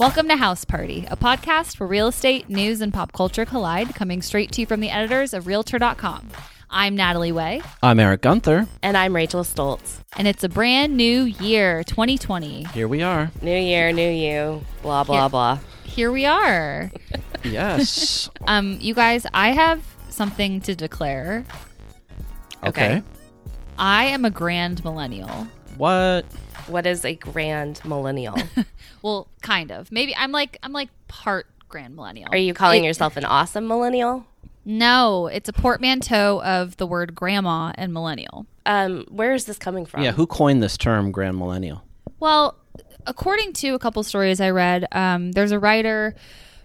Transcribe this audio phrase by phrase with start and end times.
[0.00, 4.22] Welcome to House Party, a podcast where real estate, news, and pop culture collide, coming
[4.22, 6.30] straight to you from the editors of Realtor.com.
[6.70, 8.66] I'm Natalie Way, I'm Eric Gunther.
[8.82, 10.00] And I'm Rachel Stults.
[10.16, 12.64] and it's a brand new year, 2020.
[12.72, 13.30] Here we are.
[13.42, 15.28] New year, new you, blah, blah, Yeah.
[15.28, 15.58] blah.
[15.84, 16.90] Here we are.
[17.44, 18.30] Yes.
[18.48, 21.44] Um, you guys, I have something to declare.
[22.64, 23.02] okay.
[23.78, 25.46] I am a grand millennial.
[25.76, 26.24] What?
[26.70, 28.36] What is a grand millennial?
[29.02, 29.90] Well, kind of.
[29.90, 32.28] Maybe I'm like I'm like part grand millennial.
[32.30, 34.26] Are you calling It- yourself an awesome millennial?
[34.66, 38.44] No, it's a portmanteau of the word grandma and millennial.
[38.66, 40.02] Um, where is this coming from?
[40.02, 41.82] Yeah, who coined this term, grand millennial?
[42.20, 42.56] Well,
[43.06, 46.14] according to a couple stories I read, um, there's a writer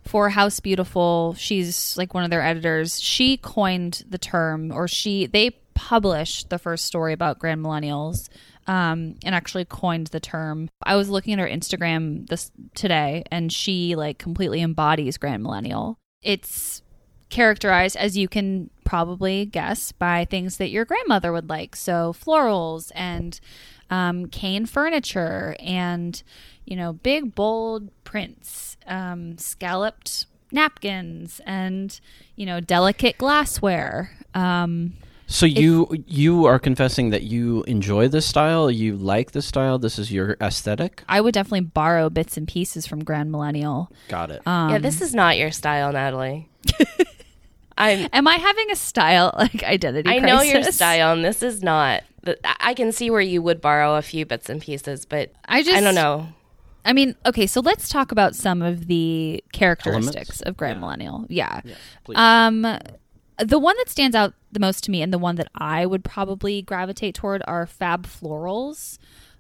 [0.03, 1.35] for House Beautiful.
[1.37, 2.99] She's like one of their editors.
[3.01, 8.27] She coined the term, or she they published the first story about grand millennials.
[8.67, 10.69] Um, and actually coined the term.
[10.81, 15.99] I was looking at her Instagram this today, and she like completely embodies grand millennial.
[16.23, 16.81] It's
[17.29, 21.75] characterized, as you can probably guess, by things that your grandmother would like.
[21.75, 23.39] So florals and
[23.89, 26.21] um, cane furniture and,
[26.65, 31.99] you know, big, bold prints, um, scalloped napkins and,
[32.35, 34.11] you know, delicate glassware.
[34.33, 34.93] Um,
[35.27, 39.97] So you you are confessing that you enjoy this style, you like this style, this
[39.97, 41.03] is your aesthetic?
[41.09, 43.91] I would definitely borrow bits and pieces from Grand Millennial.
[44.07, 44.45] Got it.
[44.47, 46.49] Um, yeah, this is not your style, Natalie.
[47.77, 48.07] I'm.
[48.13, 50.09] Am I having a style like identity?
[50.09, 50.75] I know your crisis?
[50.75, 52.03] style, and this is not.
[52.27, 55.61] I- I can see where you would borrow a few bits and pieces, but I
[55.63, 56.27] just I don't know.
[56.85, 60.41] I mean, okay, so let's talk about some of the characteristics Elements?
[60.41, 60.79] of Grand Yeah.
[60.81, 61.25] Millennial.
[61.29, 61.61] Yeah.
[62.03, 62.17] please.
[62.17, 62.77] Um
[63.37, 66.03] the one that stands out the most to me and the one that I would
[66.03, 68.97] probably gravitate toward are fab florals.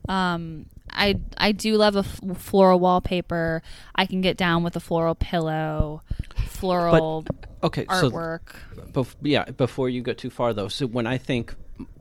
[0.09, 3.63] Um I I do love a f- floral wallpaper.
[3.95, 6.03] I can get down with a floral pillow,
[6.45, 7.25] floral
[7.63, 8.55] okay, so artwork.
[8.91, 10.67] bef- yeah, before you go too far though.
[10.67, 11.55] So when I think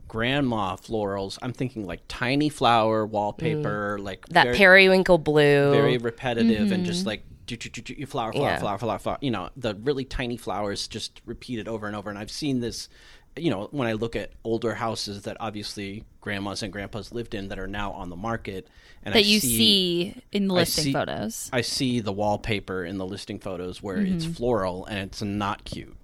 [0.07, 5.71] grandma florals, I'm thinking like tiny flower wallpaper, like That very, periwinkle blue.
[5.71, 6.85] very repetitive and Mm-hmm.
[6.85, 8.59] just like do, do, do, do, flower, flower, Yeah.
[8.59, 9.17] flower, flower, flower.
[9.21, 12.09] You know, the really tiny flowers just repeated over and over.
[12.09, 12.89] And I've seen this,
[13.35, 17.49] you know, when I look at older houses that obviously grandmas and grandpas lived in
[17.49, 18.67] that are now on the market,
[19.03, 21.49] and I that you see, in the I listing see- photos.
[21.53, 24.15] I see the wallpaper in the listing photos where Mm-hmm.
[24.15, 25.95] it's floral and it's not cute.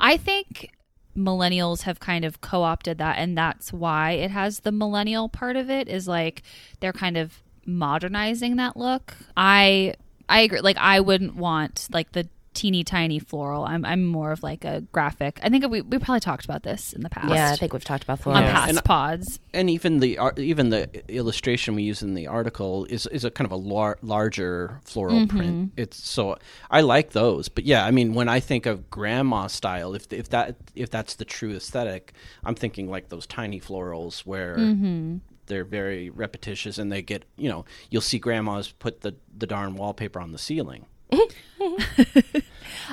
[0.00, 0.70] I think
[1.16, 5.68] millennials have kind of co-opted that and that's why it has the millennial part of
[5.68, 6.42] it is like
[6.78, 9.16] they're kind of modernizing that look.
[9.36, 9.94] I
[10.30, 13.64] I agree like I wouldn't want like the teeny tiny floral.
[13.64, 15.38] I'm I'm more of like a graphic.
[15.42, 17.28] I think we we probably talked about this in the past.
[17.32, 18.40] Yeah, I think we've talked about on florals.
[18.46, 18.52] Yeah.
[18.52, 19.40] past And- pods.
[19.54, 23.30] and even the ar- even the illustration we use in the article is is a
[23.30, 25.36] kind of a lar- larger floral Mm-hmm.
[25.38, 25.72] print.
[25.76, 26.38] It's so
[26.70, 30.28] I like those, but yeah, I mean when I think of grandma style, if if
[30.30, 32.12] that if that's the true aesthetic,
[32.44, 34.56] I'm thinking like those tiny florals where.
[34.56, 35.18] Mm-hmm.
[35.50, 39.74] They're very repetitious, and they get you know you'll see grandmas put the the darn
[39.74, 40.86] wallpaper on the ceiling.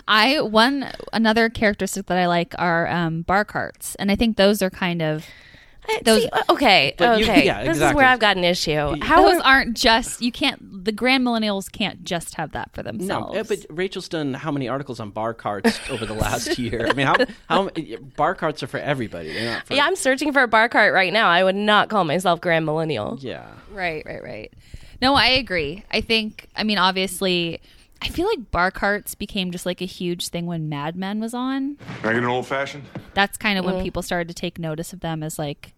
[0.07, 4.61] I one another characteristic that I like are um, bar carts, and I think those
[4.61, 5.25] are kind of
[6.03, 7.45] those- see, okay, But you- okay.
[7.45, 8.95] yeah, This is where I've got an issue.
[9.01, 12.81] How those are- aren't just you can't the grand millennials can't just have that for
[12.83, 13.33] themselves.
[13.35, 16.87] No, but Rachel's done how many articles on bar carts over the last year?
[16.89, 17.15] I mean, how
[17.49, 17.69] how
[18.15, 19.33] bar carts are for everybody?
[19.43, 21.27] Not for Yeah, I'm searching for a bar cart right now.
[21.29, 23.17] I would not call myself grand millennial.
[23.21, 23.45] yeah.
[23.71, 24.53] Right, right, right.
[25.01, 25.83] No, I agree.
[25.91, 27.59] I think, I mean, obviously,
[28.01, 31.33] I feel like bar carts became just like a huge thing when Mad Men was
[31.33, 31.75] on.
[32.01, 32.85] Can I get an old fashioned?
[33.13, 33.75] That's kind of Mm-hmm.
[33.75, 35.73] when people started to take notice of them as like,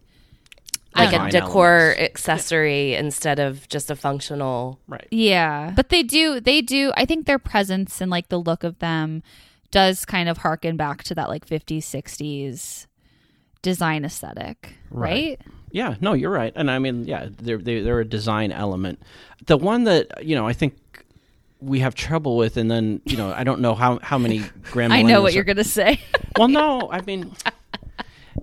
[0.94, 2.00] Like a decor elements.
[2.02, 4.80] accessory instead of just a functional.
[4.88, 5.06] Right.
[5.10, 5.72] yeah.
[5.74, 9.22] But they do, they do, I think their presence and like the look of them
[9.70, 12.86] does kind of harken back to that like 50s, 60s
[13.62, 15.40] design aesthetic, right?
[15.70, 19.00] Yeah, no, you're right, and I mean, yeah, they're they, they're a design element.
[19.46, 20.74] The one that you know, I think
[21.60, 24.42] we have trouble with, and then you know, I don't know how how many
[24.72, 24.92] grand.
[24.94, 26.00] I know what millennials you're are- going to say.
[26.36, 27.32] Well, no, I mean,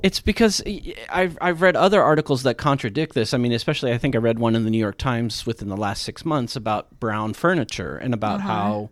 [0.04, 0.62] it's because
[1.10, 3.34] I've I've read other articles that contradict this.
[3.34, 5.78] I mean, especially I think I read one in the New York Times within the
[5.78, 8.90] last six months about brown furniture and about how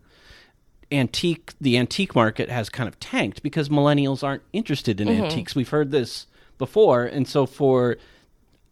[0.92, 5.56] antique the antique market has kind of tanked because millennials aren't interested in antiques.
[5.56, 6.28] We've heard this
[6.58, 7.98] before, and so for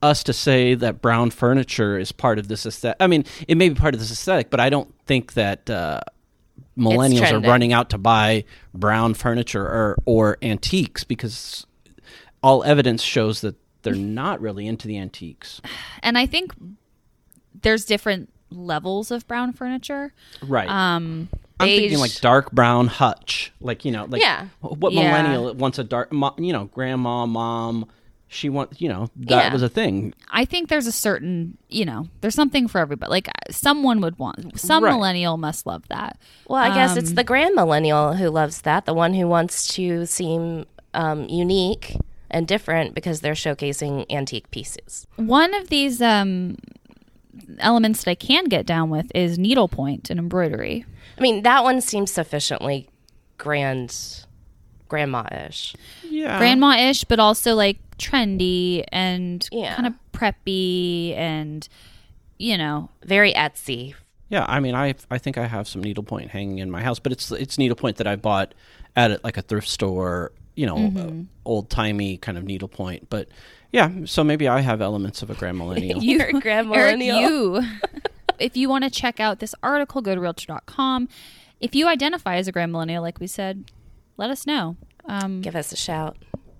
[0.01, 3.69] us to say that brown furniture is part of this aesthetic, I mean, it may
[3.69, 5.69] be part of this aesthetic, but I don't think that.
[5.69, 6.01] Uh,
[6.77, 8.43] millennials are running out to buy
[8.73, 11.67] brown furniture or, or antiques because
[12.43, 15.61] all evidence shows that they're not really into the antiques.
[16.03, 16.53] and I think
[17.61, 20.13] there's different levels of brown furniture.
[20.41, 20.69] Right.
[20.69, 21.29] Um,
[21.59, 21.79] I'm beige.
[21.81, 24.47] thinking like dark brown hutch, like you know, like Yeah.
[24.59, 25.03] what Yeah.
[25.07, 27.85] millennial wants a dark, you know, grandma, mom.
[28.27, 29.53] She wants, you know, that Yeah.
[29.53, 30.13] was a thing.
[30.31, 33.09] I think there's a certain, you know, there's something for everybody.
[33.11, 34.91] Like someone would want, some Right.
[34.91, 36.17] millennial must love that.
[36.47, 39.67] Well, I guess it's Um, the grand millennial who loves that, the one who wants
[39.75, 41.95] to seem um, unique
[42.33, 45.07] and different because they're showcasing antique pieces.
[45.15, 46.57] One of these um,
[47.59, 50.85] elements that I can get down with is needlepoint and embroidery.
[51.17, 52.89] I mean, that one seems sufficiently
[53.37, 54.25] grand,
[54.87, 55.75] grandma-ish.
[56.09, 56.37] Yeah.
[56.37, 59.75] grandma ish, but also like trendy and Yeah.
[59.75, 61.67] kind of preppy and,
[62.37, 63.93] you know, Very Etsy.
[64.29, 67.11] Yeah, I mean, I I think I have some needlepoint hanging in my house, but
[67.11, 68.55] it's it's needlepoint that I bought
[68.95, 71.21] at like a thrift store, you know, Mm-hmm.
[71.45, 73.09] old timey kind of needlepoint.
[73.09, 73.27] But
[73.71, 76.03] yeah, so maybe I have elements of a grand millennial.
[76.03, 77.19] You're a grand Eric, millennial.
[77.61, 77.61] you.
[78.39, 81.07] if you want to check out this article, go to realtor.com.
[81.59, 83.71] If you identify as a grand millennial, like we said,
[84.17, 84.75] let us know.
[85.05, 86.17] Um, Give us a shout.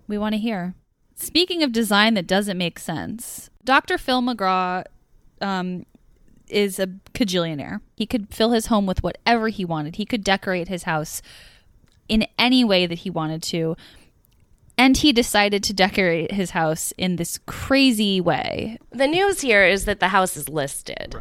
[0.08, 0.76] we want to hear.
[1.16, 3.98] Speaking of design that doesn't make sense, Dr.
[3.98, 4.84] Phil McGraw
[5.42, 5.86] um,
[6.50, 7.82] is a cajillionaire.
[7.96, 9.98] He could fill his home with whatever he wanted.
[9.98, 11.22] He could decorate his house
[12.08, 13.76] in any way that he wanted to.
[14.78, 18.80] And he decided to decorate his house in this crazy way.
[18.92, 21.16] The news here is that the house is listed.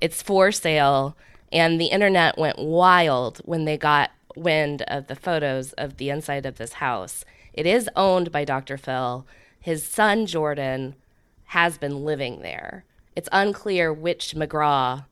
[0.00, 1.16] It's for sale,
[1.52, 6.46] and the internet went wild when they got wind of the photos of the inside
[6.46, 7.24] of this house.
[7.52, 8.76] It is owned by Dr.
[8.76, 9.26] Phil.
[9.60, 10.94] His son Jordan
[11.46, 12.84] has been living there.
[13.14, 15.04] It's unclear which McGraw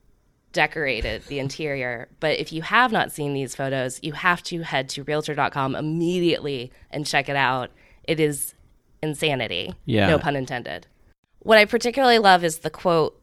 [0.54, 4.88] decorated the interior, but if you have not seen these photos, you have to head
[4.90, 7.70] to realtor.com immediately and check it out.
[8.04, 8.54] It is
[9.02, 9.74] insanity.
[9.84, 10.08] Yeah.
[10.08, 10.86] No pun intended.
[11.40, 13.20] What I particularly love is the quote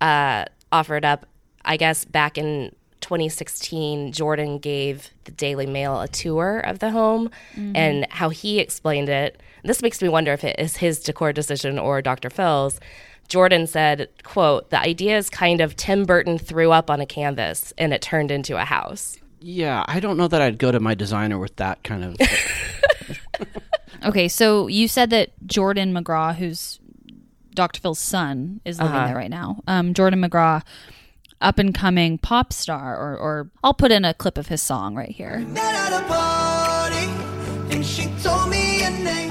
[0.00, 1.26] uh, offered up,
[1.64, 4.12] I guess, back in 2016.
[4.12, 7.30] Jordan gave the Daily Mail a tour of the home
[7.74, 9.42] and how he explained it.
[9.62, 12.30] This makes me wonder if it is his decor decision or Dr.
[12.30, 12.78] Phil's.
[13.28, 17.72] Jordan said, quote, the idea is kind of Tim Burton threw up on a canvas
[17.78, 19.16] and it turned into a house.
[19.40, 22.16] yeah, I don't know that I'd go to my designer with that kind of.
[24.04, 26.78] Okay, so you said that Jordan McGraw, who's
[27.54, 27.80] Dr.
[27.80, 29.06] Phil's son, is living Uh-huh.
[29.06, 29.62] there right now.
[29.66, 30.60] Um, Jordan McGraw,
[31.40, 34.94] up and coming pop star, or, or I'll put in a clip of his song
[34.94, 35.42] right here.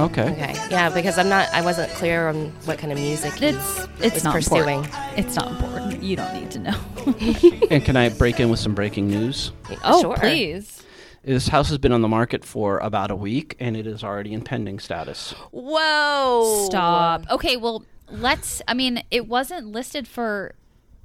[0.06, 0.32] Okay.
[0.32, 0.54] Okay.
[0.70, 4.24] Yeah, because I'm not, I wasn't clear on what kind of music It's it's was
[4.24, 4.84] not pursuing.
[4.84, 5.18] important.
[5.20, 6.04] It's not important.
[6.04, 6.80] You don't need to know.
[7.72, 9.52] And can I break in with some breaking news?
[9.84, 10.16] oh, Sure.
[10.18, 10.84] please.
[11.24, 14.34] This house has been on the market for about a week, and it is already
[14.34, 15.32] in pending status.
[15.52, 16.66] Whoa.
[16.66, 17.24] Stop.
[17.32, 18.62] Okay, well, let's.
[18.68, 20.54] I mean, it wasn't listed for.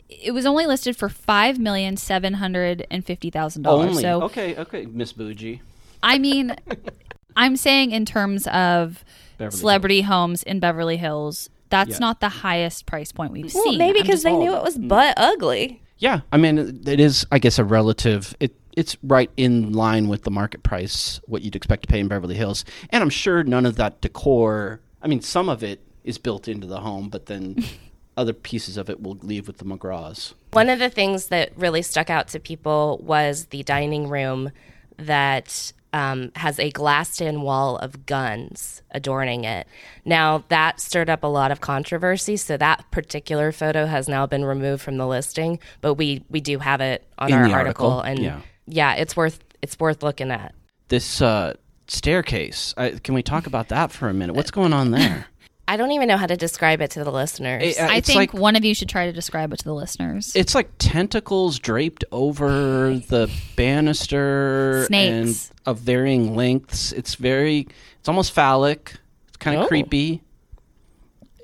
[0.09, 3.91] It was only listed for five million seven hundred and fifty thousand dollars.
[3.91, 4.03] Only.
[4.03, 5.61] So okay, okay, Miss Bougie.
[6.03, 6.57] I mean,
[7.39, 9.05] I'm saying in terms of
[9.39, 11.99] Beverly celebrity homes in Beverly Hills, that's Yeah.
[11.99, 13.79] not the highest price point we've Well, seen.
[13.79, 14.89] maybe I'm because just- they knew it was mm.
[14.89, 15.81] butt ugly.
[15.99, 18.35] Yeah, I mean, it- it is, I guess, a relative.
[18.41, 22.07] It it's right in line with the market price, what you'd expect to pay in
[22.07, 24.81] Beverly Hills, and I'm sure none of that decor.
[25.03, 27.57] I mean, some of it is built into the home, but then
[28.17, 30.35] other pieces of it will leave with the McGraws.
[30.53, 34.51] One of the things that really stuck out to people was the dining room
[34.97, 39.67] that um, has a glassed in wall of guns adorning it.
[40.05, 44.45] Now, that stirred up a lot of controversy, so that particular photo has now been
[44.45, 47.91] removed from the listing, but we, we do have it on In our the article.
[47.93, 48.41] article, And yeah.
[48.67, 50.55] yeah, it's worth it's worth looking at.
[50.89, 51.55] This uh,
[51.89, 52.75] staircase.
[52.77, 54.35] I, can we talk about that for a minute?
[54.37, 55.27] What's going on there?
[55.69, 57.63] I don't even know how to describe it to the listeners.
[57.63, 59.75] It- uh, I think like one of you should try to describe it to the
[59.75, 60.33] listeners.
[60.35, 65.51] it's like tentacles draped over the banister Snakes.
[65.51, 66.93] and of varying lengths.
[66.93, 67.69] It's very.
[68.01, 68.95] It's almost phallic.
[69.29, 69.69] It's kind of Oh.
[69.69, 70.23] creepy.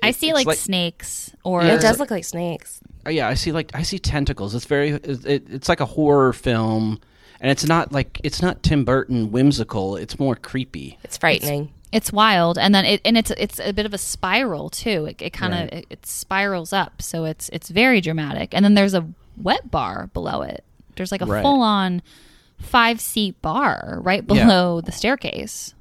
[0.03, 2.79] I see like, like- snakes or it does look like snakes.
[3.07, 3.51] Oh, yeah, I see.
[3.51, 4.55] Like I see tentacles.
[4.55, 4.89] It's very.
[4.89, 6.99] It, it, it's like a horror film,
[7.39, 9.95] and it's not like it's not Tim Burton whimsical.
[9.95, 10.97] It's more creepy.
[11.03, 11.71] It's frightening.
[11.83, 15.05] It's wild, and then it and it's it's a bit of a spiral too.
[15.05, 15.73] It, it kind of Right.
[15.73, 18.53] it, it spirals up, so it's it's very dramatic.
[18.53, 20.63] And then there's a wet bar below it.
[20.95, 21.43] There's like a Right.
[21.43, 22.01] full on
[22.59, 24.45] five seat bar right Yeah.
[24.45, 25.74] below the staircase.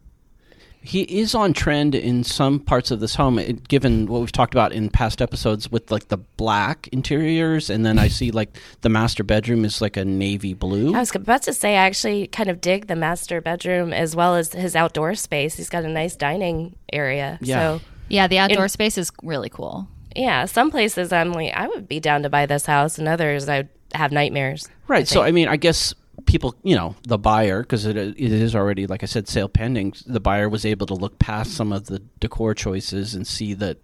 [0.86, 4.52] He is on trend in some parts of this home, it, given what we've talked
[4.52, 8.90] about in past episodes with like the black interiors, and then I see like the
[8.90, 10.94] master bedroom is like a navy blue.
[10.94, 14.36] I was about to say, I actually kind of dig the master bedroom as well
[14.36, 15.54] as his outdoor space.
[15.54, 17.38] He's got a nice dining area.
[17.40, 17.78] Yeah.
[17.78, 19.88] So Yeah, the outdoor space is really cool.
[20.14, 23.48] Yeah, some places I'm like, I would be down to buy this house, and others
[23.48, 24.68] I would have nightmares.
[24.86, 25.08] Right.
[25.08, 25.94] So I mean, I guess
[26.26, 29.94] people, you know, the buyer, because it, it is already, like I said, sale pending.
[30.06, 33.78] The buyer was able to look past some of the decor choices and see that,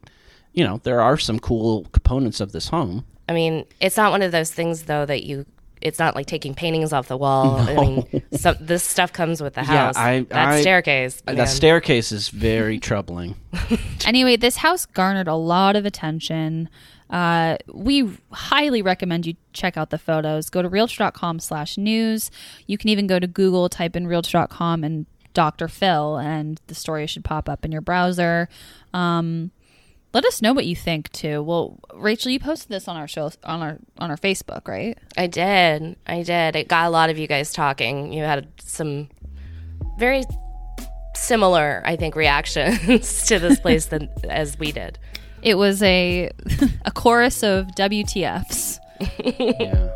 [0.53, 3.05] you know, there are some cool components of this home.
[3.29, 5.47] I mean, it's not one of those things though that you.
[5.83, 7.57] It's not like taking paintings off the wall.
[7.59, 9.97] I mean, so, this stuff comes with the Yeah, house.
[9.97, 11.23] I- that I- staircase.
[11.25, 13.37] That staircase is very troubling.
[14.05, 16.69] Anyway, this house garnered a lot of attention.
[17.11, 20.49] Uh, we highly recommend you check out the photos.
[20.49, 22.31] Go to realtor.com slash news.
[22.67, 25.69] You can even go to Google, type in realtor.com and Dr.
[25.69, 28.49] Phil, and the story should pop up in your browser.
[28.93, 29.51] Um,
[30.13, 31.43] let us know what you think too.
[31.43, 34.99] Well, Rachel, you posted this on our show on our on our Facebook, right?
[35.17, 35.97] I did.
[36.07, 36.57] I did.
[36.57, 38.13] It got a lot of you guys talking.
[38.13, 39.09] You had some
[39.99, 40.25] very
[41.15, 44.99] similar, I think, reactions to this place than as we did.
[45.43, 46.31] It was a
[46.85, 48.79] a chorus of WTFs.
[49.39, 49.91] yeah.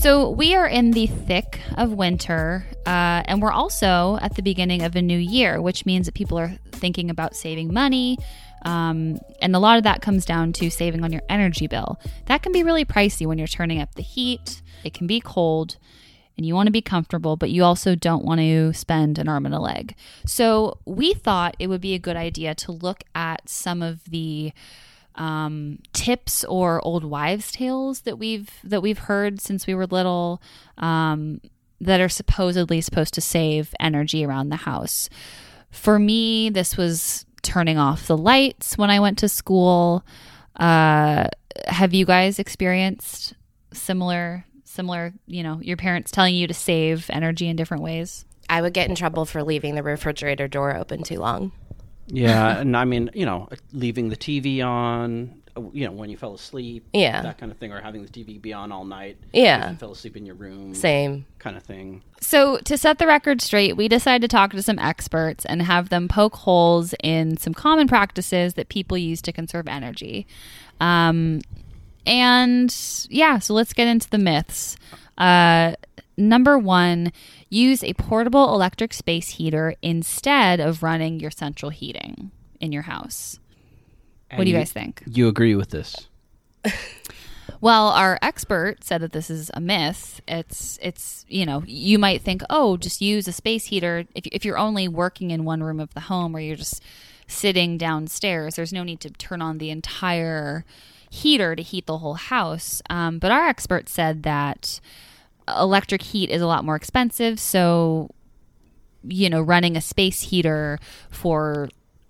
[0.00, 4.82] So we are in the thick of winter, uh, and we're also at the beginning
[4.82, 8.16] of a new year, which means that people are thinking about saving money.
[8.64, 11.98] Um, and a lot of that comes down to saving on your energy bill.
[12.26, 14.62] That can be really pricey when you're turning up the heat.
[14.84, 15.76] It can be cold,
[16.36, 19.46] and you want to be comfortable, but you also don't want to spend an arm
[19.46, 19.94] and a leg.
[20.26, 24.52] So we thought it would be a good idea to look at some of the
[25.14, 30.42] um, tips or old wives' tales that we've that we've heard since we were little
[30.76, 31.40] um,
[31.80, 35.08] that are supposedly supposed to save energy around the house.
[35.70, 40.04] For me, this was turning off the lights when I went to school.
[40.56, 41.28] Uh,
[41.66, 43.34] have you guys experienced
[43.72, 44.44] similar
[44.76, 45.12] similar?
[45.26, 48.24] You know, your parents telling you to save energy in different ways.
[48.48, 51.50] I would get in trouble for leaving the refrigerator door open too long.
[52.06, 56.16] Yeah, and I mean, you know, leaving the TV on, uh, you know, when you
[56.16, 57.22] fell asleep, Yeah.
[57.22, 59.64] that kind of thing, or having the TV be on all night, Yeah.
[59.64, 61.26] if you fell asleep in your room, Same.
[61.40, 62.02] kind of thing.
[62.20, 65.88] So, to set the record straight, we decided to talk to some experts and have
[65.88, 70.26] them poke holes in some common practices that people use to conserve energy.
[70.80, 71.40] Um,
[72.06, 72.74] and
[73.10, 74.76] yeah, so let's get into the myths.
[75.18, 75.74] Uh,
[76.16, 77.12] number one,
[77.48, 83.38] use a portable electric space heater instead of running your central heating in your house.
[84.34, 85.02] what do you guys think?
[85.06, 86.08] You agree with this?
[87.60, 90.20] Well, our expert said that this is a myth.
[90.28, 94.44] It's it's you know you might think oh just use a space heater if if
[94.44, 96.82] you're only working in one room of the home or you're just
[97.26, 98.56] sitting downstairs.
[98.56, 100.64] There's no need to turn on the entire
[101.10, 102.82] heater to heat the whole house.
[102.90, 104.80] Um, but our expert said that
[105.48, 108.10] electric heat is a lot more expensive, so
[109.08, 110.78] you know running a space heater
[111.10, 111.68] for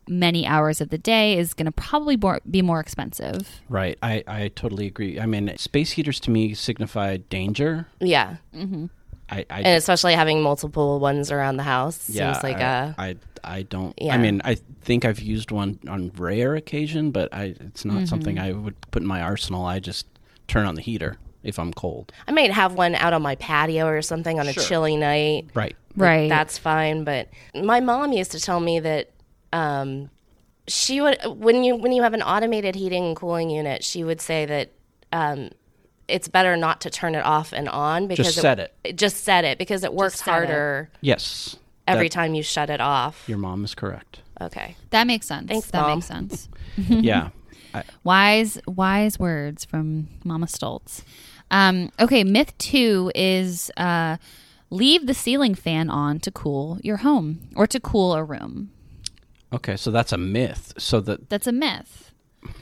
[0.09, 2.17] many hours of the day is going to probably
[2.49, 3.61] be more expensive.
[3.69, 3.99] Right.
[4.03, 5.19] I, I totally agree.
[5.19, 7.87] I mean, space heaters to me signify danger.
[8.01, 8.37] Yeah.
[9.29, 12.95] I, I And especially having multiple ones around the house yeah, seems like I, a.
[12.99, 13.95] I, I don't.
[14.11, 18.05] I mean, I think I've used one on rare occasion, but I it's not Mm-hmm.
[18.07, 19.65] something I would put in my arsenal.
[19.65, 20.07] I just
[20.47, 22.13] turn on the heater if I'm cold.
[22.29, 25.49] I might have one out on my patio or something on a chilly night.
[25.55, 25.75] Right.
[25.97, 26.29] Right.
[26.29, 27.05] That's fine.
[27.05, 29.11] But my mom used to tell me that
[29.53, 30.11] um,
[30.69, 34.21] she would when you when you have an automated heating and cooling unit, she would
[34.21, 34.71] say that
[35.13, 35.51] um,
[36.09, 38.73] it's better not to turn it off and on because Just set it.
[38.97, 40.31] Just set it because it works set it.
[40.31, 41.57] harder Yes.
[41.89, 43.25] every That- time you shut it off.
[43.29, 44.21] Your mom is correct.
[44.41, 44.77] Okay.
[44.91, 45.49] That makes sense.
[45.49, 45.97] Thanks, that Mom.
[45.99, 46.49] makes sense.
[46.77, 47.31] yeah.
[47.75, 51.03] I, wise, wise words from Mama Stults.
[51.51, 54.17] Um, okay, myth two is uh,
[54.71, 58.71] leave the ceiling fan on to cool your home or to cool a room.
[59.53, 60.73] okay, so that's a myth.
[60.79, 62.06] So that That's a myth.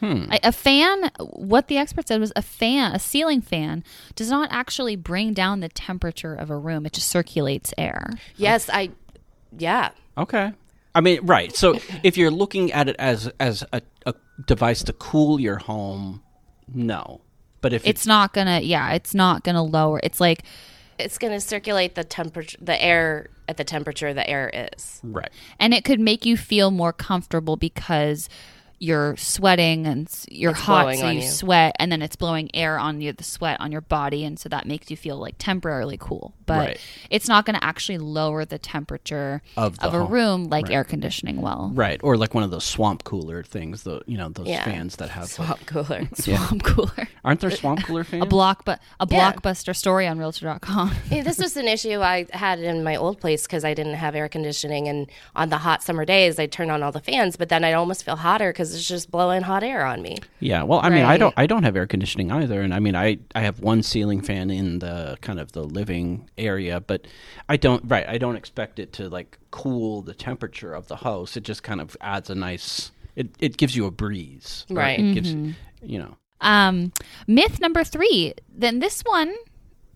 [0.01, 0.31] Hmm.
[0.33, 4.49] A, a fan, what the expert said was a fan, a ceiling fan, does not
[4.53, 6.87] actually bring down the temperature of a room.
[6.87, 8.11] It just circulates air.
[8.37, 8.91] Yes, I.
[9.57, 9.91] Yeah.
[10.17, 10.53] Okay.
[10.95, 11.55] I mean, right.
[11.55, 14.15] So if you're looking at it as as a, a
[14.47, 16.23] device to cool your home,
[16.73, 17.21] no.
[17.61, 19.99] But if It's not gonna, yeah, it's not gonna lower.
[20.03, 20.43] It's like
[20.99, 25.01] It's going to circulate the temperature, the air at the temperature the air is.
[25.03, 28.29] right, and it could make you feel more comfortable because
[28.79, 31.29] you're sweating and you're It's hot, blowing so you, you.
[31.29, 34.49] sweat, and then it's blowing air on you, the sweat on your body, and so
[34.49, 36.35] that makes you feel like temporarily cool.
[36.47, 36.81] But Right.
[37.11, 40.11] it's not going to actually lower the temperature Of the a home.
[40.13, 41.71] room like air conditioning will.
[41.75, 43.83] Right, or like one of those swamp cooler things.
[43.85, 44.65] The you know those Yeah.
[44.65, 45.29] fans that have.
[45.29, 46.09] Swamp cooler.
[46.15, 47.09] Swamp cooler.
[47.25, 48.23] Aren't there swamp cooler fans?
[48.23, 49.33] A block, but a Yeah.
[49.33, 50.89] blockbuster story on Realtor.com.
[51.09, 54.15] Hey, this was an issue I had in my old place because I didn't have
[54.15, 57.49] air conditioning, and on the hot summer days, I turn on all the fans, but
[57.49, 60.19] then I'd almost feel hotter because it's just blowing hot air on me.
[60.39, 62.95] Yeah, well, I mean, I don't, I don't have air conditioning either, and I mean,
[62.95, 67.07] I, I have one ceiling fan in the kind of the living area, but
[67.49, 71.37] I don't, right, I don't expect it to like cool the temperature of the house.
[71.37, 75.01] It just kind of adds a nice, it, it gives you a breeze, Right.
[75.01, 75.35] It gives,
[75.83, 76.93] you know, Um,
[77.27, 78.35] myth number three.
[78.49, 79.35] Then this one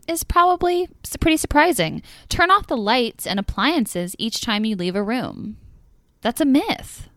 [0.06, 0.88] is probably
[1.20, 2.02] pretty surprising.
[2.28, 5.58] Turn off the lights and appliances each time you leave a room.
[6.22, 7.08] That's a myth.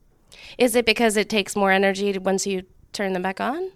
[0.57, 3.71] Is it because it takes more energy to- once you turn them back on?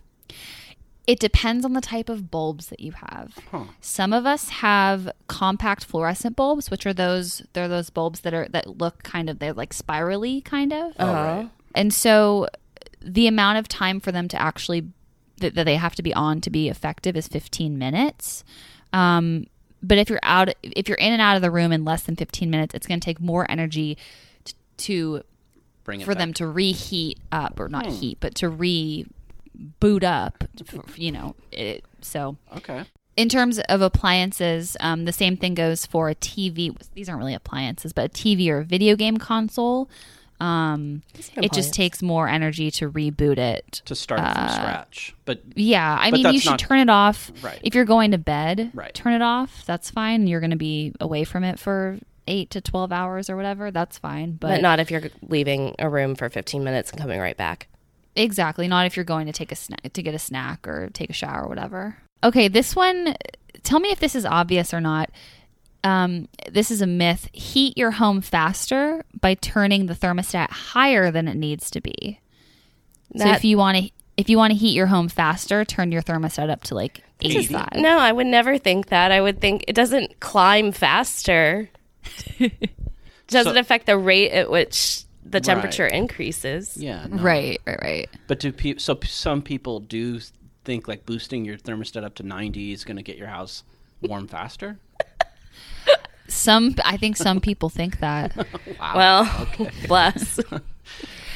[1.08, 3.38] It depends on the type of bulbs that you have.
[3.79, 8.48] Some of us have compact fluorescent bulbs, which are those they're those bulbs that are
[8.50, 10.94] that look kind of they're like spirally kind of.
[10.98, 11.46] Uh-huh.
[11.75, 12.48] And so
[13.01, 14.88] the amount of time for them to actually
[15.38, 18.44] that, that they have to be on to be effective is 15 minutes.
[18.94, 19.46] Um,
[19.84, 22.15] but if you're out, if you're in and out of the room in less than
[22.15, 23.98] 15 minutes, it's going to take more energy
[24.44, 25.22] t- to
[25.86, 26.20] bring it for back.
[26.20, 29.06] them to reheat up or not heat, but to re
[29.80, 30.44] boot up.
[30.98, 32.84] You know, it, so Okay.
[33.15, 36.75] in terms of appliances, um, the same thing goes for a TV.
[36.94, 39.89] These aren't really appliances, but a TV or a video game console.
[40.42, 41.01] Um,
[41.38, 43.82] it just takes more energy to reboot it.
[43.86, 46.89] To start Uh, from scratch, but Yeah, I But mean, you should not- turn it
[46.89, 47.32] off.
[47.42, 47.60] Right.
[47.63, 48.94] If you're going to bed, Right.
[48.94, 49.63] turn it off.
[49.65, 50.27] That's fine.
[50.27, 53.72] You're going to be away from it for eight to 12 hours or whatever.
[53.72, 54.34] That's fine.
[54.34, 57.67] But, But not if you're leaving a room for 15 minutes and coming right back.
[58.15, 58.67] Exactly.
[58.67, 61.13] Not if you're going to take a snack to get a snack or take a
[61.13, 61.98] shower or whatever.
[62.24, 63.15] Okay, this one
[63.63, 65.10] tell me if this is obvious or not.
[65.84, 67.29] Um, this is a myth.
[67.34, 72.20] Heat your home faster by turning the thermostat higher than it needs to be.
[73.15, 76.01] so if you want to if you want to heat your home faster, turn your
[76.01, 77.67] thermostat up to like 85.
[77.75, 79.12] No, I would never think that.
[79.12, 81.70] I would think it doesn't climb faster.
[83.27, 86.77] doesn't So- affect the rate at which the temperature increases.
[86.77, 87.22] yeah, no.
[87.24, 88.09] Right, right, right.
[88.27, 88.94] But do pe- so?
[88.96, 90.20] p- Some people do
[90.63, 93.63] think like boosting your thermostat up to ninety is going to get your house
[94.01, 94.77] warm faster.
[96.27, 98.35] Some I think some people think that.
[98.79, 99.48] Well,
[99.87, 100.39] bless.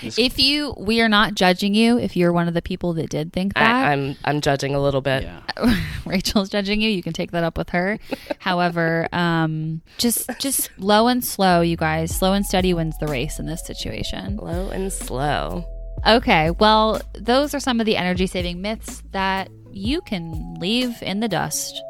[0.01, 3.33] if you we are not judging you if you're one of the people that did
[3.33, 3.63] think that.
[3.63, 5.23] I, I'm I'm judging a little bit.
[5.23, 5.81] Yeah.
[6.05, 6.89] Rachel's judging you.
[6.89, 7.99] You can take that up with her.
[8.39, 12.15] However, um, just just low and slow, you guys.
[12.15, 14.38] Slow and steady wins the race in this situation.
[14.38, 15.65] Low and slow.
[16.07, 21.19] Okay, well, those are some of the energy saving myths that you can leave in
[21.19, 21.81] the dust.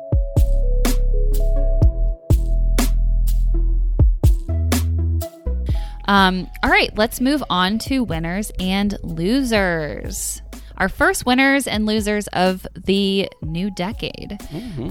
[6.09, 10.41] Um, all right, let's move on to winners and losers.
[10.77, 14.39] Our first winners and losers of the new decade.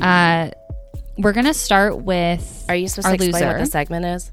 [0.00, 0.50] Uh,
[1.18, 2.64] we're gonna start with.
[2.68, 4.30] Are you supposed to explain what the segment is?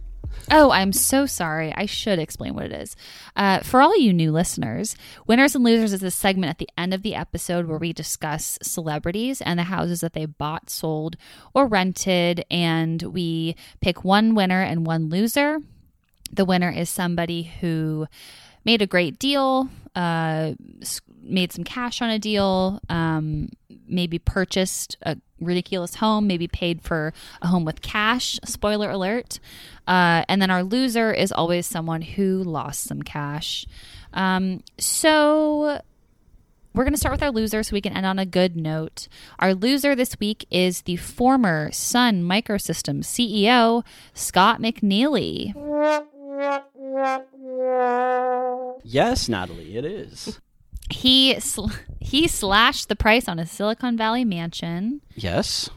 [0.52, 1.74] Oh, I'm so sorry.
[1.76, 2.96] I should explain what it is.
[3.36, 4.96] Uh, for all you new listeners,
[5.26, 8.60] Winners and Losers is a segment at the end of the episode where we discuss
[8.62, 11.16] celebrities and the houses that they bought, sold,
[11.56, 15.62] or rented, and we pick one winner and one loser.
[16.32, 18.08] The winner is somebody who
[18.66, 20.54] made a great deal, uh,
[21.22, 23.50] made some cash on a deal, um,
[23.88, 28.40] maybe purchased a ridiculous home, maybe paid for a home with cash.
[28.46, 29.40] Spoiler alert.
[29.88, 33.66] Uh, and then our loser is always someone who lost some cash.
[34.14, 35.82] Um, so
[36.74, 39.08] we're going to start with our loser so we can end on a good note.
[39.40, 43.84] Our loser this week is the former Sun Microsystems CEO,
[44.14, 45.54] Scott McNealy.
[48.84, 50.40] Yes, Natalie, it is.
[50.90, 55.02] He sl- he slashed the price on his Silicon Valley mansion.
[55.16, 55.70] Yes.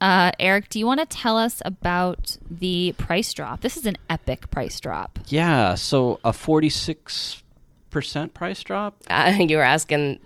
[0.00, 3.62] Uh, Eric, do you want to tell us about the price drop?
[3.62, 5.18] This is an epic price drop.
[5.28, 5.76] Yeah.
[5.76, 7.42] So a forty-six
[7.90, 9.02] percent price drop.
[9.08, 10.18] Uh, you were asking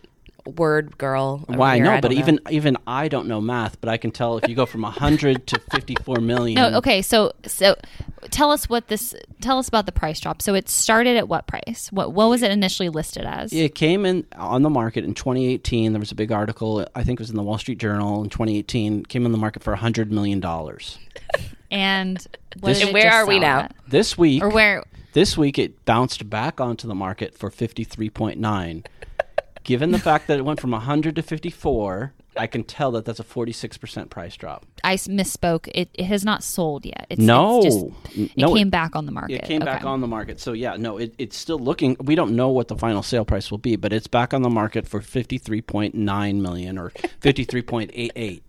[0.57, 1.39] word girl.
[1.47, 1.77] Why?
[1.77, 1.85] here.
[1.85, 2.19] No, I but know.
[2.19, 5.47] even even I don't know math, but I can tell if you go from hundred
[5.49, 6.55] to fifty-four million.
[6.57, 7.03] No, okay.
[7.03, 7.77] So so
[8.31, 10.43] tell us what this tell us about the price drop.
[10.43, 11.89] So it started at what price?
[11.93, 13.53] What what was it initially listed as?
[13.53, 15.93] It came in on the market in 2018.
[15.93, 18.31] There was a big article, I think it was in the Wall Street Journal in
[18.31, 19.05] 2018.
[19.05, 20.99] Came on the market for 100 million dollars.
[21.71, 22.27] And
[22.63, 23.61] This- And where are we now?
[23.61, 23.75] at?
[23.87, 24.83] This week, Or where
[25.13, 28.85] This week it bounced back onto the market for 53.9.
[29.69, 33.21] Given the fact that it went from 100 to 54, I can tell that that's
[33.21, 34.65] a 46% price drop.
[34.83, 35.69] I misspoke.
[35.75, 37.07] It, it has not sold yet.
[37.11, 37.59] It's, No.
[37.63, 39.35] it's just, it no, came it- back on the market.
[39.35, 40.41] It came back on the market.
[40.41, 41.99] So yeah, no, it, it's still looking.
[42.01, 44.49] We don't know what the final sale price will be, but it's back on the
[44.49, 46.89] market for 53.9 million or
[47.21, 48.41] 53.88.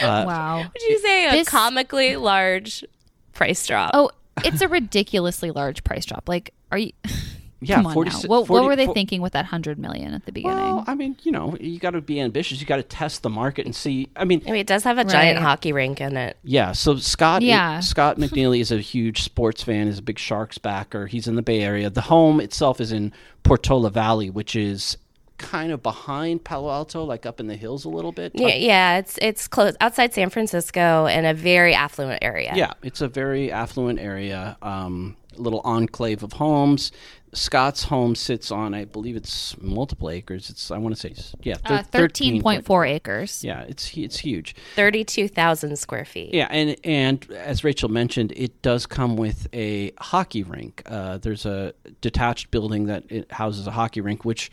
[0.00, 0.58] Uh, Wow.
[0.58, 2.84] Would you say a This- comically large
[3.32, 3.90] price drop?
[3.94, 4.10] Oh,
[4.44, 6.28] it's a ridiculously large price drop.
[6.28, 6.92] Like, are you?
[7.62, 8.16] Yeah, come on 40 now.
[8.26, 10.56] What, 40 what were they fo- thinking with that hundred million at the beginning?
[10.58, 12.60] Well, I mean, you know, you got to be ambitious.
[12.60, 14.08] You got to test the market and see.
[14.16, 15.42] I mean, I mean, it does have a giant Right.
[15.42, 16.36] hockey rink in it.
[16.42, 17.80] Yeah, so Scott Yeah.
[17.80, 21.06] Scott McNealy is a huge sports fan, is a big Sharks backer.
[21.06, 21.88] He's in the Bay Area.
[21.88, 23.12] The home itself is in
[23.44, 24.96] Portola Valley, which is
[25.38, 28.30] kind of behind Palo Alto, like up in the hills a little bit.
[28.34, 32.52] Yeah, yeah, it's it's close outside San Francisco in a very affluent area.
[32.54, 36.92] Yeah, it's a very affluent area, um, little enclave of homes.
[37.34, 40.50] Scott's home sits on, I believe it's multiple acres.
[40.50, 43.42] It's I want to say, yeah, thir- uh, thirteen point four acres.
[43.42, 44.54] Yeah, it's it's huge.
[44.76, 46.34] thirty-two thousand square feet.
[46.34, 50.82] Yeah, and and as Rachel mentioned, it does come with a hockey rink.
[50.84, 54.50] Uh, there's a detached building that it houses a hockey rink, which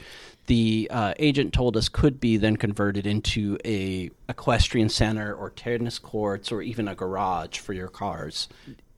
[0.47, 5.99] the uh, agent told us could be then converted into a equestrian center or tennis
[5.99, 8.47] courts or even a garage for your cars.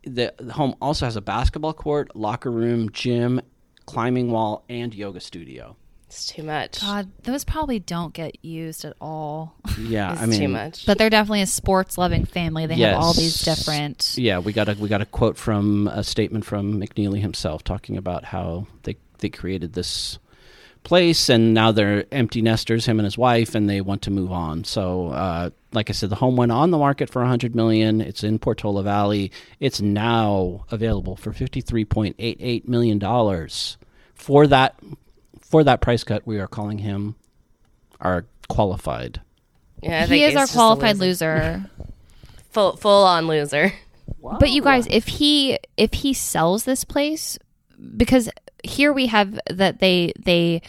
[0.04, 3.42] The, the home also has a basketball court, locker room, gym,
[3.86, 5.76] climbing wall, and yoga studio.
[6.08, 6.82] It's too much.
[6.82, 9.56] God, those probably don't get used at all.
[9.80, 10.86] Yeah, it's I mean, too much.
[10.86, 12.66] But they're definitely a sports loving family.
[12.66, 14.16] They have all these different.
[14.18, 17.96] Yeah, we got a we got a quote from a statement from McNealy himself talking
[17.96, 20.20] about how they they created this
[20.84, 24.32] place and now they're empty nesters, him and his wife, and they want to move
[24.32, 24.63] on.
[24.63, 28.02] So, uh, like I said, the home went on the market for 100 million.
[28.02, 29.32] It's in Portola Valley.
[29.60, 33.78] It's now available for 53.88 million dollars.
[34.15, 34.76] For that
[35.41, 37.15] for that price cut, we are calling him
[38.00, 39.22] our qualified.
[39.82, 41.70] yeah, I He is he's our qualified loser.
[41.78, 41.88] loser.
[42.52, 43.72] Full full on loser.
[44.22, 47.39] But you guys, if he if he sells this place,
[47.96, 48.30] because
[48.63, 50.62] here we have that they they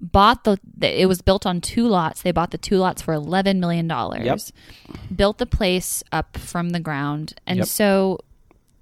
[0.00, 2.22] bought the it was built on two lots.
[2.22, 4.52] They bought the two lots for eleven million dollars.
[5.14, 7.66] Built the place up from the ground, and Yep.
[7.68, 8.18] so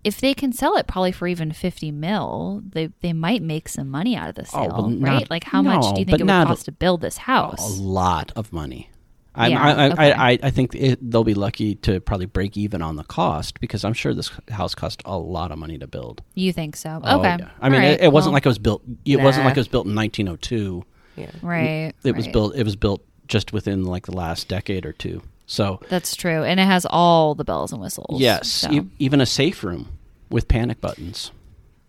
[0.02, 3.90] if they can sell it probably for even 50 mil they they might make some
[3.90, 6.20] money out of the Oh, sale well, not- right like how much do you think
[6.20, 7.78] it would cost to build this house?
[7.78, 8.89] a lot of money.
[9.34, 10.12] I'm, Yeah, I, I, okay.
[10.12, 13.84] I, I think it, they'll be lucky to probably break even on the cost because
[13.84, 16.22] I'm sure this house cost a lot of money to build.
[16.34, 17.50] you think so Oh, okay yeah.
[17.60, 18.82] I mean, All right, it, it wasn't well, like it was built.
[19.04, 20.84] It wasn't like it was built in 1902.
[21.16, 21.30] Yeah.
[21.42, 22.32] right It was right.
[22.32, 22.56] built.
[22.56, 25.22] It was built just within like the last decade or two.
[25.46, 28.70] So that's true and it has all the bells and whistles yes, so.
[28.72, 29.88] e- even a safe room
[30.30, 31.32] with panic buttons.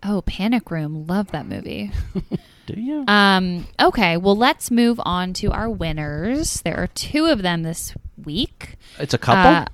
[0.03, 1.91] oh panic room love that movie
[2.65, 3.03] Do you?
[3.07, 6.61] Um, okay, well, let's move on to our winners.
[6.61, 7.93] There are two of them this
[8.23, 8.77] week.
[8.99, 9.51] it's a couple.
[9.51, 9.65] Uh,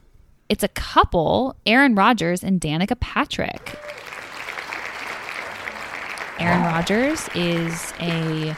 [0.50, 3.78] it's a couple, Aaron Rodgers and Danica Patrick.
[6.40, 8.56] Aaron Rodgers is a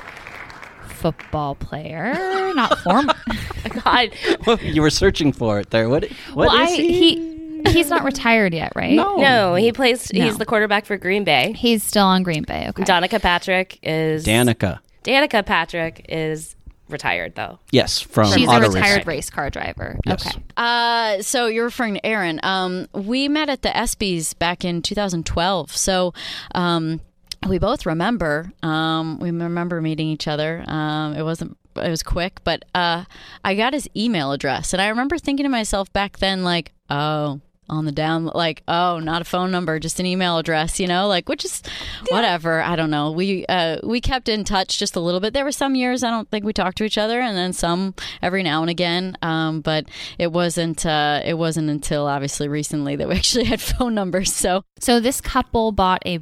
[0.86, 2.14] football player,
[2.54, 3.14] not former.
[3.84, 4.10] God,
[4.62, 5.90] you were searching for it there.
[5.90, 6.06] What?
[6.34, 7.16] What well, is I, he?
[7.16, 7.29] he
[7.68, 8.94] he's not retired yet, right?
[8.94, 9.18] No.
[9.18, 10.12] no, he plays.
[10.14, 10.24] No.
[10.26, 11.54] He's the quarterback for Green Bay.
[11.54, 12.68] He's still on Green Bay.
[12.70, 12.84] Okay.
[12.84, 14.80] Danica Patrick is Danica.
[15.04, 16.56] Danica Patrick is
[16.90, 17.60] retired though.
[17.72, 19.04] Yes, from She's a retired racing.
[19.06, 19.98] race car driver.
[20.06, 20.28] Yes.
[20.28, 20.44] Okay.
[20.58, 22.40] Uh, so you're referring to Aaron.
[22.44, 25.76] Um, we met at the ESPYS back in 2012.
[25.76, 26.14] So,
[26.56, 27.00] um,
[27.48, 28.52] we both remember.
[28.64, 30.64] Um, we remember meeting each other.
[30.68, 31.58] Um, it wasn't.
[31.76, 33.06] It was quick, but uh,
[33.46, 37.40] I got his email address, and I remember thinking to myself back then, like, oh.
[37.70, 41.08] On the down, like, oh, not a phone number, just an email address, you know,
[41.08, 41.62] like, which is
[42.10, 42.62] whatever.
[42.62, 43.12] I don't know.
[43.12, 45.34] We uh, we kept in touch just a little bit.
[45.34, 47.94] There were some years I don't think we talked to each other, and then some
[48.22, 49.18] every now and again.
[49.22, 49.86] Um, but
[50.18, 54.34] it wasn't uh, it wasn't until obviously recently that we actually had phone numbers.
[54.34, 56.20] So So this couple bought a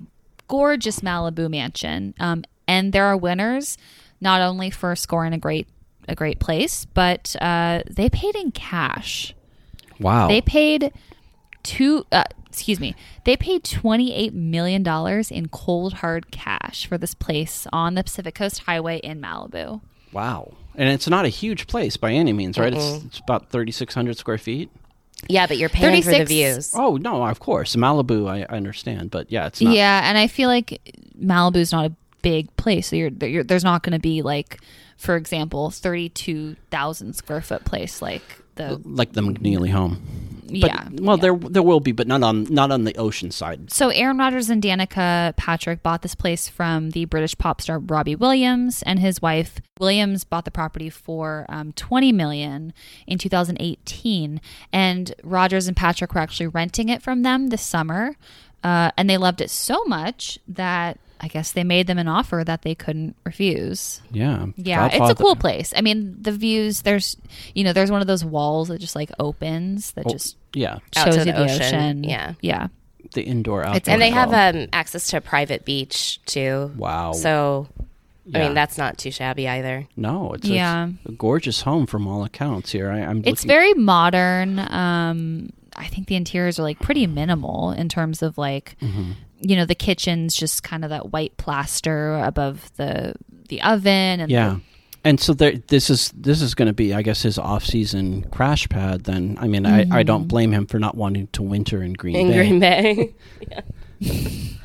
[0.48, 3.78] gorgeous Malibu mansion, um, and there are winners
[4.20, 5.68] not only for scoring a great
[6.08, 9.36] a great place, but uh, they paid in cash.
[10.00, 10.28] Wow.
[10.28, 10.94] They paid
[11.68, 12.06] two.
[12.12, 12.96] Uh, excuse me.
[13.26, 18.04] They paid twenty eight million dollars in cold hard cash for this place on the
[18.04, 19.82] Pacific Coast Highway in Malibu.
[20.12, 20.54] Wow.
[20.76, 22.74] And it's not a huge place by any means, right?
[22.74, 24.70] It's, it's about 3,600 square feet.
[25.28, 26.74] Yeah, but you're paying for the 36 views.
[26.76, 27.76] Oh, no, of course.
[27.76, 29.10] Malibu, I, I understand.
[29.10, 29.74] But yeah, it's not.
[29.74, 30.80] Yeah, and I feel like
[31.20, 32.88] Malibu's not a big place.
[32.88, 34.60] So you're, you're, there's not going to be like,
[34.98, 38.24] for example, thirty two thousand square foot place like
[38.56, 40.37] the Like the McNealy home.
[40.48, 40.88] But, yeah.
[40.94, 41.22] Well, yeah.
[41.22, 43.72] there there will be, but not on not on the ocean side.
[43.72, 48.16] So Aaron Rodgers and Danica Patrick bought this place from the British pop star Robbie
[48.16, 49.62] Williams and his wife.
[49.80, 52.74] Williams bought the property for um, 20 million
[53.06, 58.16] in 2018, and Rodgers and Patrick were actually renting it from them this summer,
[58.64, 62.44] uh, and they loved it so much that I guess they made them an offer
[62.46, 64.02] that they couldn't refuse.
[64.12, 64.46] Yeah.
[64.56, 65.74] Yeah, it's a cool place.
[65.76, 66.84] I mean, the views.
[66.84, 67.18] There's,
[67.56, 70.80] you know, there's one of those walls that just like opens that Oh, just yeah,
[70.96, 71.62] Out shows to you the the ocean.
[71.62, 72.04] ocean.
[72.04, 72.34] Yeah.
[72.42, 72.68] yeah.
[73.14, 73.76] the indoor outdoor.
[73.78, 76.72] It's- and they have um, access to a private beach too.
[76.78, 77.14] Wow.
[77.14, 77.68] So,
[78.36, 79.88] I mean, that's not too shabby either.
[79.96, 80.90] no, it's, Yeah.
[80.90, 82.72] it's a gorgeous home from all accounts.
[82.74, 83.20] Here, I, I'm.
[83.20, 84.60] It's looking- very modern.
[84.60, 89.12] Um, I think the interiors are like pretty minimal in terms of like, Mm-hmm.
[89.40, 93.16] You know, the kitchen's just kind of that white plaster above the
[93.50, 94.58] the oven and Yeah.
[95.04, 98.68] And so there, this is this is going to be, I guess, his off-season crash
[98.68, 99.06] pad.
[99.06, 100.28] Then, I mean, I, I don't mm-hmm.
[100.28, 102.36] blame him for not wanting to winter in Green In Bay.
[102.36, 103.16] Green Bay.
[104.02, 104.56] yeah.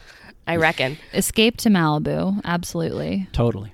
[0.49, 0.99] I reckon.
[1.15, 2.41] escape to Malibu.
[2.45, 3.29] Absolutely.
[3.33, 3.73] Totally.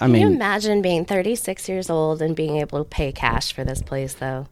[0.00, 3.54] I Can you mean, imagine being 36 years old and being able to pay cash
[3.54, 4.48] for this place, though?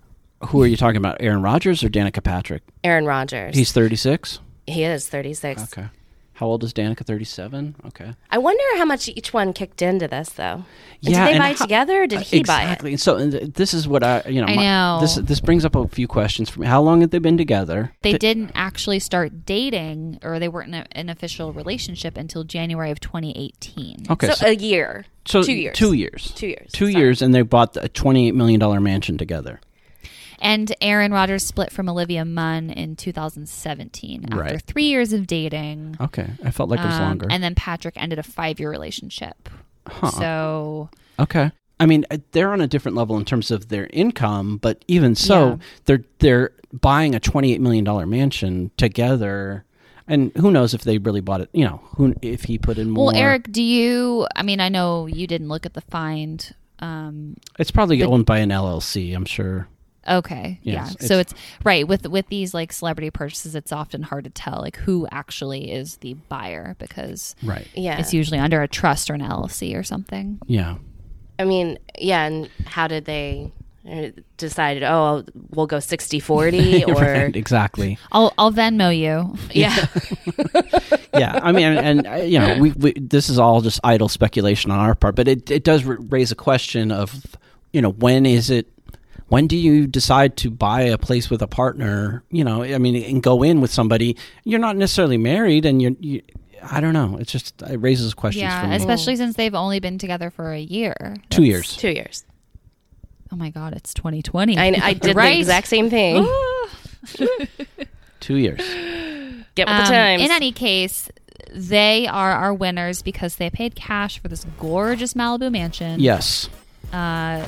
[0.48, 1.18] who are you talking about?
[1.20, 2.62] Aaron Rodgers or Danica Patrick?
[2.82, 3.54] Aaron Rodgers.
[3.54, 4.40] He's 36.
[4.70, 5.62] He is 36.
[5.64, 5.88] Okay.
[6.34, 7.04] How old is Danica?
[7.04, 7.74] 37.
[7.88, 8.14] Okay.
[8.30, 10.42] I wonder how much each one kicked into this, though.
[10.54, 10.64] And
[11.02, 12.64] Yeah, did they and buy it how- together or did he buy it?
[12.64, 12.96] exactly.
[12.96, 14.98] So and this is what I, you know, I my- know.
[15.02, 16.66] this this brings up a few questions for me.
[16.66, 17.92] How long had they been together?
[18.00, 22.42] They Th- didn't actually start dating, or they weren't in a, an official relationship until
[22.44, 24.06] January of 2018.
[24.08, 24.28] Okay.
[24.28, 25.04] so, So, a year.
[25.26, 25.76] so two years.
[25.76, 26.32] Two years.
[26.34, 26.72] Two years.
[26.72, 27.02] Two Sorry.
[27.02, 29.60] years, and they bought a 28 million dollar mansion together.
[30.40, 34.62] And Aaron Rodgers split from Olivia Munn in 2017 after Right.
[34.62, 35.96] three years of dating.
[36.00, 36.30] Okay.
[36.44, 37.26] I felt like it was Um, longer.
[37.30, 39.48] And then Patrick ended a five year relationship.
[39.86, 40.10] Huh.
[40.10, 41.50] So Okay.
[41.78, 45.14] I mean, uh, they're on a different level in terms of their income, but even
[45.14, 45.56] so, Yeah.
[45.86, 49.64] they're they're buying a twenty eight million dollar mansion together,
[50.06, 51.48] and who knows if they really bought it?
[51.52, 53.06] You know, who if he put in more?
[53.06, 54.26] Well, Eric, do you?
[54.36, 56.54] I mean, I know you didn't look at the find.
[56.80, 59.14] Um, it's probably owned by an LLC.
[59.14, 59.66] I'm sure.
[60.10, 61.06] Okay, Yes, yeah.
[61.06, 63.54] So it's- it's right with with these like celebrity purchases.
[63.54, 67.66] It's often hard to tell like who actually is the buyer because Right.
[67.74, 67.98] Yeah.
[68.00, 70.38] it's usually under a trust or an LLC or something.
[70.46, 70.76] Yeah.
[71.38, 72.24] I mean, yeah.
[72.26, 73.52] And how did they
[73.90, 76.94] uh, decide, oh, we'll go 60 40 or.
[76.94, 77.34] right.
[77.36, 77.96] Exactly.
[78.12, 79.34] I'll I'll Venmo you.
[79.54, 79.86] Yeah.
[81.14, 84.70] yeah, I mean, and, uh, you know, we, we this is all just idle speculation
[84.70, 87.24] on our part, but it it does r- raise a question of,
[87.72, 88.68] you know, when is it?
[89.28, 92.24] When do you decide to buy a place with a partner?
[92.30, 95.92] You know, I mean, and go in with somebody you're not necessarily married, and you're.
[96.00, 96.22] You,
[96.62, 97.16] I don't know.
[97.18, 98.76] It's just it raises questions for Yeah, me.
[98.76, 100.94] especially since they've only been together for a year.
[101.30, 101.76] Two That's- years.
[101.76, 102.24] Two years.
[103.32, 104.58] Oh my God, it's 2020.
[104.58, 105.34] I, I did Right?
[105.34, 106.26] the exact same thing.
[108.20, 108.58] Two years.
[109.54, 110.22] Get with Um, the times.
[110.22, 111.08] In any case,
[111.52, 116.00] they are our winners because they paid cash for this gorgeous Malibu mansion.
[116.00, 116.48] Yes.
[116.92, 117.46] Uh,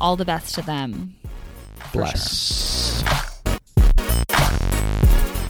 [0.00, 1.14] all the best to them.
[1.92, 3.02] Bless.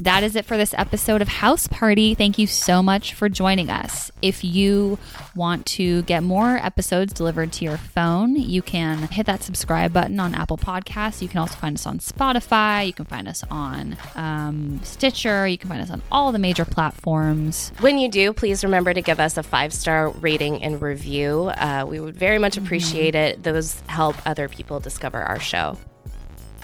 [0.02, 2.14] That is it for this episode of House Party.
[2.14, 4.12] Thank you so much for joining us.
[4.22, 4.96] If you
[5.34, 10.20] want to get more episodes delivered to your phone, you can hit that subscribe button
[10.20, 11.20] on Apple Podcasts.
[11.20, 12.86] You can also find us on Spotify.
[12.86, 15.48] You can find us on um, Stitcher.
[15.48, 17.72] You can find us on all the major platforms.
[17.80, 21.50] when you do, please remember to give us a five star rating and review.
[21.56, 23.42] Uh, we would very much appreciate it.
[23.42, 25.76] Those help other people discover our show.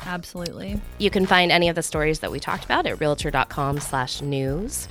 [0.06, 0.80] Absolutely.
[0.98, 4.86] You can find any of the stories that we talked about at realtor.com slash news.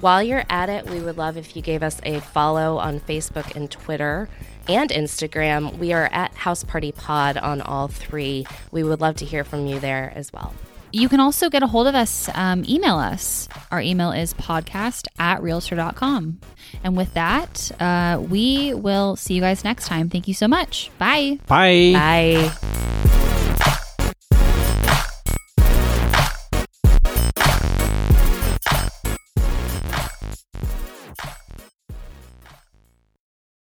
[0.00, 3.54] While you're at it, we would love if you gave us a follow on Facebook
[3.54, 4.28] and Twitter
[4.68, 5.78] and Instagram.
[5.78, 8.46] We are at House Party Pod on all three.
[8.70, 10.54] We would love to hear from you there as well.
[10.94, 13.48] You can also get a hold of us, um, email us.
[13.70, 16.40] Our email is podcast at realtor.com.
[16.84, 20.10] And with that, uh, we will see you guys next time.
[20.10, 20.90] Thank you so much.
[20.98, 21.38] Bye.
[21.46, 21.92] Bye.
[21.94, 22.91] Bye.